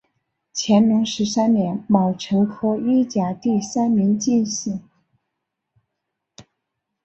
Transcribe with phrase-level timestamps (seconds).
[0.55, 4.79] 乾隆十三年戊辰科一甲第三名进士。